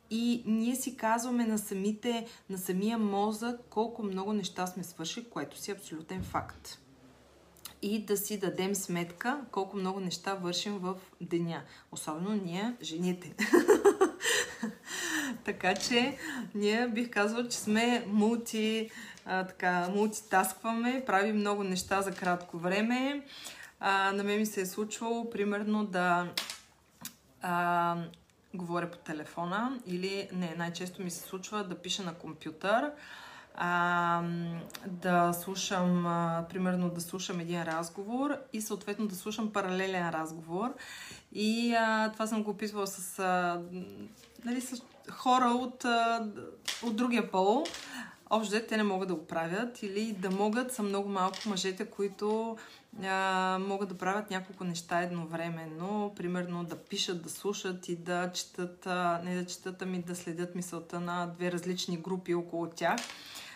и 0.09 0.43
ние 0.45 0.75
си 0.75 0.97
казваме 0.97 1.45
на, 1.45 1.57
самите, 1.57 2.27
на 2.49 2.57
самия 2.57 2.97
мозък 2.97 3.59
колко 3.69 4.03
много 4.03 4.33
неща 4.33 4.67
сме 4.67 4.83
свършили, 4.83 5.29
което 5.29 5.57
си 5.57 5.71
е 5.71 5.73
абсолютен 5.73 6.23
факт 6.23 6.79
и 7.81 8.05
да 8.05 8.17
си 8.17 8.39
дадем 8.39 8.75
сметка 8.75 9.39
колко 9.51 9.77
много 9.77 9.99
неща 9.99 10.33
вършим 10.33 10.77
в 10.77 10.95
деня. 11.21 11.61
Особено 11.91 12.41
ние, 12.45 12.73
жените. 12.81 13.33
така 15.45 15.75
че 15.75 16.17
ние 16.55 16.87
бих 16.87 17.09
казала, 17.09 17.47
че 17.47 17.57
сме 17.57 18.05
мулти, 18.07 18.89
а, 19.25 19.47
така, 19.47 19.89
мултитаскваме, 19.95 21.03
правим 21.05 21.35
много 21.35 21.63
неща 21.63 22.01
за 22.01 22.11
кратко 22.11 22.57
време. 22.57 23.25
А, 23.79 24.11
на 24.11 24.23
мен 24.23 24.39
ми 24.39 24.45
се 24.45 24.61
е 24.61 24.65
случвало, 24.65 25.29
примерно, 25.29 25.85
да 25.85 26.27
а, 27.41 27.97
говоря 28.53 28.91
по 28.91 28.97
телефона 28.97 29.79
или 29.87 30.29
не, 30.33 30.55
най-често 30.57 31.01
ми 31.01 31.11
се 31.11 31.19
случва 31.19 31.63
да 31.63 31.75
пиша 31.75 32.03
на 32.03 32.13
компютър 32.13 32.91
а, 33.55 34.23
да 34.87 35.33
слушам, 35.33 36.07
а, 36.07 36.45
примерно 36.49 36.89
да 36.89 37.01
слушам 37.01 37.39
един 37.39 37.63
разговор 37.63 38.37
и 38.53 38.61
съответно 38.61 39.07
да 39.07 39.15
слушам 39.15 39.53
паралелен 39.53 40.09
разговор. 40.09 40.73
И 41.33 41.73
а, 41.73 42.11
това 42.11 42.27
съм 42.27 42.43
го 42.43 42.51
описвала 42.51 42.87
с, 42.87 43.19
а, 43.19 43.61
нали, 44.45 44.61
с 44.61 44.81
хора 45.09 45.45
от, 45.45 45.85
а, 45.85 46.27
от 46.83 46.95
другия 46.95 47.31
пол. 47.31 47.63
Общо 48.29 48.61
те 48.69 48.77
не 48.77 48.83
могат 48.83 49.07
да 49.07 49.15
го 49.15 49.27
правят 49.27 49.83
или 49.83 50.11
да 50.11 50.31
могат, 50.31 50.73
са 50.73 50.83
много 50.83 51.09
малко 51.09 51.37
мъжете, 51.45 51.85
които 51.85 52.57
а, 53.03 53.57
могат 53.67 53.89
да 53.89 53.97
правят 53.97 54.29
няколко 54.29 54.63
неща 54.63 55.01
едновременно. 55.01 56.13
Примерно 56.15 56.63
да 56.63 56.77
пишат, 56.77 57.21
да 57.21 57.29
слушат 57.29 57.89
и 57.89 57.95
да 57.95 58.31
четат, 58.31 58.87
а, 58.87 59.21
не 59.23 59.35
да 59.35 59.45
четат, 59.45 59.81
ами 59.81 60.01
да 60.01 60.15
следят 60.15 60.55
мисълта 60.55 60.99
на 60.99 61.27
две 61.27 61.51
различни 61.51 61.97
групи 61.97 62.33
около 62.33 62.67
тях. 62.67 63.01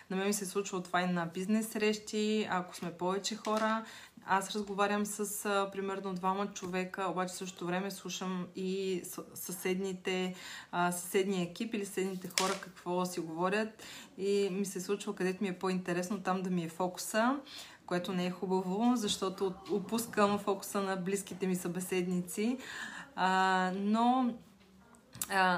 На 0.10 0.18
мен 0.18 0.28
ми 0.28 0.34
се 0.34 0.46
случва 0.46 0.84
това 0.84 1.02
и 1.02 1.08
на 1.08 1.26
бизнес 1.26 1.68
срещи, 1.68 2.48
ако 2.52 2.76
сме 2.76 2.92
повече 2.92 3.36
хора. 3.36 3.86
Аз 4.28 4.56
разговарям 4.56 5.06
с 5.06 5.46
а, 5.46 5.70
примерно 5.72 6.14
двама 6.14 6.48
човека, 6.54 7.08
обаче 7.10 7.34
в 7.34 7.38
същото 7.38 7.66
време 7.66 7.92
слушам 7.92 8.48
и 8.56 9.02
съседните, 9.34 10.36
а, 10.72 10.92
съседния 10.92 11.44
екип 11.44 11.74
или 11.74 11.86
съседните 11.86 12.30
хора 12.40 12.54
какво 12.62 13.06
си 13.06 13.20
говорят 13.20 13.84
и 14.18 14.50
ми 14.52 14.66
се 14.66 14.82
случва 14.82 15.16
където 15.16 15.44
ми 15.44 15.50
е 15.50 15.60
по-интересно 15.60 16.22
там 16.22 16.42
да 16.42 16.50
ми 16.50 16.64
е 16.64 16.70
фокуса 16.70 17.40
което 17.86 18.14
не 18.14 18.26
е 18.26 18.32
хубаво, 18.32 18.92
защото 18.96 19.54
опускам 19.72 20.40
фокуса 20.40 20.82
на 20.82 20.96
близките 20.96 21.48
ми 21.48 21.56
събеседници. 21.56 22.58
А, 23.16 23.72
но 23.76 24.34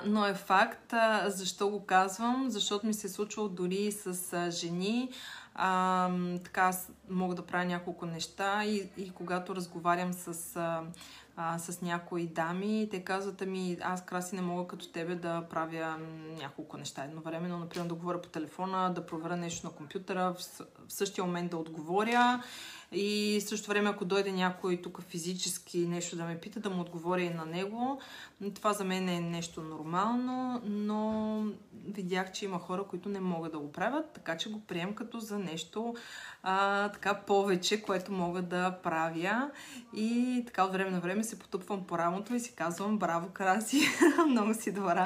но 0.06 0.26
е 0.26 0.34
факт. 0.34 0.94
Защо 1.26 1.70
го 1.70 1.86
казвам? 1.86 2.46
Защото 2.50 2.88
ми 2.88 2.94
се 2.94 3.08
е 3.08 3.10
случвало 3.10 3.50
дори 3.50 3.92
с 3.92 4.52
жени. 4.52 5.10
А, 5.60 6.10
така 6.44 6.72
мога 7.10 7.36
да 7.36 7.46
правя 7.46 7.66
няколко 7.66 8.06
неща 8.06 8.66
и, 8.66 8.90
и 8.98 9.10
когато 9.10 9.56
разговарям 9.56 10.14
с, 10.14 10.56
а, 10.56 10.82
а, 11.38 11.60
с 11.60 11.82
някои 11.82 12.28
дами, 12.28 12.88
те 12.92 13.04
казват, 13.04 13.42
ами 13.42 13.78
аз 13.82 14.06
краси 14.06 14.36
не 14.36 14.42
мога 14.42 14.68
като 14.68 14.92
тебе 14.92 15.16
да 15.16 15.44
правя 15.50 15.98
няколко 16.42 16.78
неща 16.78 17.04
едновременно, 17.04 17.58
например 17.58 17.88
да 17.88 17.96
говоря 17.96 18.22
по 18.22 18.30
телефона, 18.30 18.94
да 18.94 19.06
проверя 19.06 19.36
нещо 19.36 19.68
на 19.68 19.74
компютъра, 19.74 20.34
в, 20.34 20.42
в 20.88 20.94
същия 20.94 21.24
момент 21.24 21.52
да 21.52 21.58
отговоря 21.58 22.44
и 22.92 23.42
също 23.46 23.70
време, 23.70 23.90
ако 23.90 24.06
дойде 24.06 24.32
някой 24.32 24.82
тук 24.82 25.02
физически 25.02 25.88
нещо 25.88 26.16
да 26.16 26.26
ме 26.26 26.40
пита, 26.40 26.60
да 26.60 26.70
му 26.70 26.82
отговоря 26.82 27.22
и 27.22 27.30
на 27.30 27.46
него. 27.46 28.00
Това 28.56 28.74
за 28.74 28.84
мен 28.84 29.10
е 29.10 29.20
нещо 29.20 29.62
нормално, 29.62 30.62
но 30.66 31.44
видях, 31.86 32.32
че 32.32 32.46
има 32.46 32.60
хора, 32.60 32.84
които 32.84 33.10
не 33.10 33.20
могат 33.20 33.52
да 33.52 33.60
го 33.60 33.72
правят, 33.72 34.12
така 34.14 34.38
че 34.38 34.52
го 34.52 34.60
прием 34.60 34.94
като 34.94 35.20
за 35.20 35.40
нещо 35.40 35.96
а, 36.44 36.90
така 36.90 37.14
повече, 37.14 37.82
което 37.82 38.12
мога 38.12 38.42
да 38.42 38.72
правя. 38.84 39.52
И 39.96 40.44
така 40.46 40.64
от 40.64 40.72
време 40.72 40.92
на 40.92 41.00
време 41.00 41.24
се 41.24 41.40
потъпвам 41.40 41.88
по 41.88 41.98
рамото 41.98 42.36
и 42.36 42.40
си 42.40 42.56
казвам 42.56 42.98
браво, 42.98 43.30
Краси, 43.34 43.82
много 44.28 44.54
си 44.54 44.72
добра. 44.72 45.06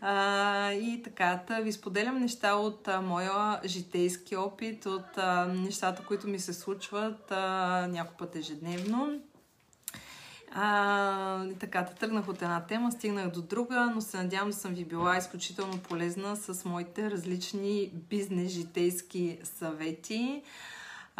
А, 0.00 0.72
и 0.72 1.02
така, 1.02 1.40
да 1.48 1.60
ви 1.60 1.72
споделям 1.72 2.18
неща 2.18 2.54
от 2.54 2.88
а, 2.88 3.00
моя 3.00 3.60
житейски 3.64 4.36
опит, 4.36 4.86
от 4.86 5.18
а, 5.18 5.46
нещата, 5.46 6.04
които 6.04 6.28
ми 6.28 6.38
се 6.38 6.52
случват 6.52 7.32
а, 7.32 8.06
път 8.18 8.36
ежедневно. 8.36 9.20
А, 10.52 11.44
така, 11.60 11.82
да 11.82 11.94
тръгнах 11.94 12.28
от 12.28 12.42
една 12.42 12.66
тема, 12.66 12.92
стигнах 12.92 13.30
до 13.30 13.42
друга, 13.42 13.92
но 13.94 14.00
се 14.00 14.16
надявам 14.16 14.50
да 14.50 14.56
съм 14.56 14.74
ви 14.74 14.84
била 14.84 15.16
изключително 15.16 15.78
полезна 15.78 16.36
с 16.36 16.64
моите 16.64 17.10
различни 17.10 17.90
бизнес-житейски 17.94 19.38
съвети. 19.44 20.42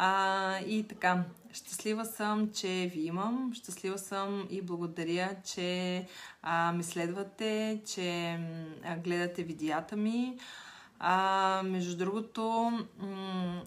А, 0.00 0.58
и 0.58 0.88
така, 0.88 1.24
щастлива 1.52 2.04
съм, 2.04 2.52
че 2.52 2.90
ви 2.94 3.00
имам. 3.00 3.50
Щастлива 3.54 3.98
съм 3.98 4.46
и 4.50 4.62
благодаря, 4.62 5.30
че 5.44 6.06
а, 6.42 6.72
ме 6.72 6.82
следвате, 6.82 7.80
че 7.86 8.38
а, 8.84 8.96
гледате 8.96 9.42
видеята 9.42 9.96
ми. 9.96 10.38
А, 10.98 11.62
между 11.64 11.96
другото, 11.96 12.72
м- 12.98 13.62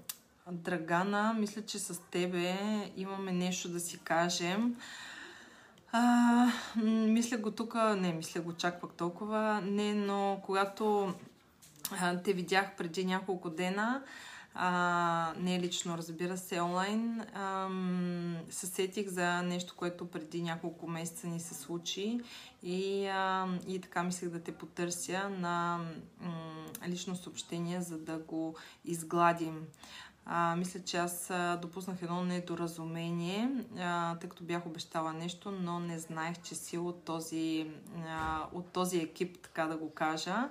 Драгана, 0.52 1.34
мисля, 1.34 1.62
че 1.62 1.80
с 1.80 2.02
тебе 2.12 2.56
имаме 2.98 3.32
нещо 3.32 3.70
да 3.70 3.80
си 3.80 4.00
кажем. 4.00 4.76
А, 5.92 6.48
мисля 6.86 7.38
го 7.38 7.52
тук, 7.52 7.76
не, 7.76 8.14
мисля 8.14 8.42
го 8.42 8.54
чак 8.54 8.82
пък 8.82 8.94
толкова, 8.94 9.62
не, 9.62 9.94
но 9.94 10.40
когато 10.46 11.14
а, 12.02 12.18
те 12.18 12.34
видях 12.34 12.76
преди 12.78 13.06
няколко 13.06 13.50
дена, 13.50 14.04
а, 14.54 15.34
не 15.38 15.60
лично, 15.60 15.98
разбира 15.98 16.38
се, 16.38 16.62
онлайн, 16.62 17.26
се 18.50 18.68
сетих 18.68 19.08
за 19.08 19.42
нещо, 19.42 19.74
което 19.78 20.12
преди 20.12 20.42
няколко 20.42 20.88
месеца 20.88 21.28
ни 21.28 21.40
се 21.40 21.54
случи 21.54 22.20
и, 22.64 23.08
а, 23.08 23.48
и 23.68 23.82
така 23.82 24.04
мислех 24.04 24.30
да 24.30 24.40
те 24.40 24.52
потърся 24.52 25.30
на 25.30 25.80
м, 26.22 26.66
лично 26.88 27.16
съобщение, 27.16 27.82
за 27.82 27.98
да 27.98 28.18
го 28.18 28.56
изгладим. 28.86 29.68
А, 30.26 30.56
мисля, 30.56 30.80
че 30.80 30.98
аз 30.98 31.32
допуснах 31.62 32.02
едно 32.02 32.24
недоразумение, 32.24 33.50
а, 33.80 34.16
тъй 34.16 34.30
като 34.30 34.44
бях 34.44 34.66
обещала 34.66 35.14
нещо, 35.14 35.52
но 35.52 35.80
не 35.80 36.00
знаех, 36.00 36.42
че 36.42 36.56
си 36.56 36.78
от 36.78 37.04
този, 37.04 37.72
а, 38.08 38.48
от 38.54 38.68
този 38.68 38.98
екип, 38.98 39.38
така 39.42 39.66
да 39.66 39.78
го 39.78 39.94
кажа. 39.94 40.50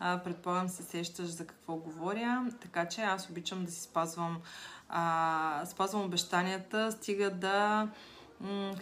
Предполагам 0.00 0.68
се 0.68 0.82
сещаш 0.82 1.26
за 1.26 1.46
какво 1.46 1.76
говоря, 1.76 2.46
така 2.60 2.88
че 2.88 3.00
аз 3.00 3.30
обичам 3.30 3.64
да 3.64 3.70
си 3.70 3.80
спазвам, 3.80 4.40
а, 4.88 5.62
спазвам 5.66 6.04
обещанията, 6.04 6.92
стига 6.92 7.30
да 7.30 7.88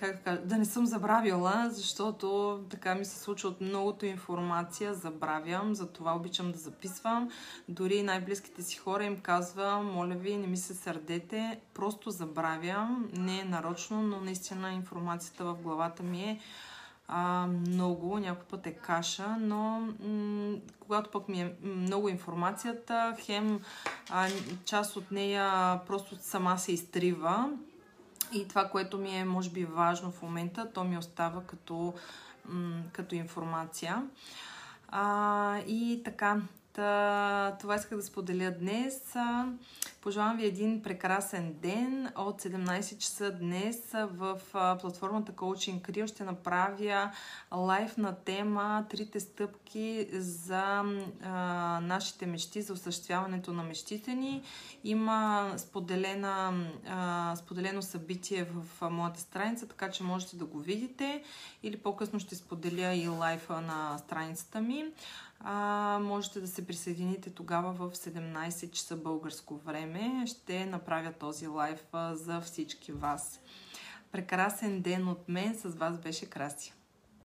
как 0.00 0.16
да, 0.16 0.22
кажа, 0.22 0.40
да 0.40 0.58
не 0.58 0.64
съм 0.64 0.86
забравила, 0.86 1.68
защото 1.70 2.60
така 2.70 2.94
ми 2.94 3.04
се 3.04 3.18
случва 3.18 3.48
от 3.48 3.60
многото 3.60 4.06
информация, 4.06 4.94
забравям, 4.94 5.74
затова 5.74 6.16
обичам 6.16 6.52
да 6.52 6.58
записвам. 6.58 7.30
Дори 7.68 8.02
най-близките 8.02 8.62
си 8.62 8.76
хора 8.76 9.04
им 9.04 9.20
казвам, 9.20 9.92
моля 9.92 10.14
ви, 10.14 10.36
не 10.36 10.46
ми 10.46 10.56
се 10.56 10.74
сърдете, 10.74 11.60
просто 11.74 12.10
забравям, 12.10 13.08
не 13.12 13.40
е 13.40 13.44
нарочно, 13.44 14.02
но 14.02 14.20
наистина 14.20 14.72
информацията 14.72 15.44
в 15.44 15.54
главата 15.54 16.02
ми 16.02 16.22
е 16.22 16.40
а, 17.08 17.46
много, 17.46 18.18
някой 18.18 18.44
път 18.44 18.66
е 18.66 18.72
каша, 18.72 19.36
но 19.40 19.88
м- 20.00 20.56
когато 20.80 21.10
пък 21.10 21.28
ми 21.28 21.40
е 21.40 21.54
много 21.64 22.08
информацията, 22.08 23.16
хем 23.20 23.60
а, 24.10 24.28
част 24.64 24.96
от 24.96 25.10
нея 25.10 25.80
просто 25.86 26.16
сама 26.20 26.58
се 26.58 26.72
изтрива, 26.72 27.50
И 28.32 28.48
това, 28.48 28.68
което 28.68 28.98
ми 28.98 29.16
е, 29.18 29.24
може 29.24 29.50
би, 29.50 29.64
важно 29.64 30.10
в 30.10 30.22
момента, 30.22 30.72
то 30.72 30.84
ми 30.84 30.98
остава 30.98 31.42
като, 31.42 31.94
м- 32.48 32.82
като 32.92 33.14
информация. 33.14 34.02
А, 34.88 35.58
и 35.66 36.02
така, 36.04 36.40
Това 37.60 37.74
исках 37.76 37.98
да 37.98 38.02
споделя 38.02 38.50
днес. 38.50 39.16
Пожелавам 40.00 40.36
ви 40.36 40.46
един 40.46 40.82
прекрасен 40.82 41.54
ден. 41.62 42.08
От 42.16 42.42
17 42.42 42.98
часа 42.98 43.32
днес 43.32 43.92
в 43.92 44.40
платформата 44.80 45.32
Coaching 45.32 45.80
Crew 45.80 46.06
ще 46.06 46.24
направя 46.24 47.10
лайф 47.54 47.96
на 47.96 48.14
тема 48.14 48.86
Трите 48.90 49.20
стъпки 49.20 50.08
за 50.12 50.84
а, 51.24 51.80
нашите 51.82 52.26
мечти, 52.26 52.62
за 52.62 52.72
осъществяването 52.72 53.52
на 53.52 53.62
мечтите 53.62 54.14
ни. 54.14 54.42
Има 54.84 55.52
споделена, 55.56 56.66
а, 56.88 57.36
споделено 57.36 57.82
събитие 57.82 58.44
в 58.44 58.90
моята 58.90 59.20
страница, 59.20 59.68
така 59.68 59.90
че 59.90 60.02
можете 60.02 60.36
да 60.36 60.44
го 60.44 60.58
видите. 60.58 61.22
Или 61.62 61.76
по-късно 61.76 62.20
ще 62.20 62.34
споделя 62.34 62.94
и 62.94 63.08
лайфа 63.08 63.60
на 63.60 63.98
страницата 63.98 64.60
ми 64.60 64.84
а, 65.40 65.98
можете 66.02 66.40
да 66.40 66.48
се 66.48 66.66
присъедините 66.66 67.30
тогава 67.30 67.72
в 67.72 67.94
17 67.94 68.70
часа 68.70 68.96
българско 68.96 69.56
време. 69.56 70.24
Ще 70.26 70.66
направя 70.66 71.12
този 71.12 71.46
лайф 71.46 71.84
за 72.12 72.40
всички 72.40 72.92
вас. 72.92 73.40
Прекрасен 74.12 74.82
ден 74.82 75.08
от 75.08 75.28
мен. 75.28 75.54
С 75.54 75.68
вас 75.68 75.98
беше 75.98 76.30
Краси. 76.30 76.74